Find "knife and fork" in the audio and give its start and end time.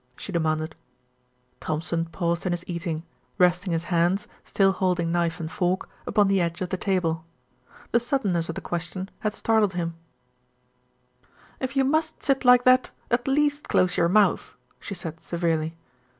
5.11-5.87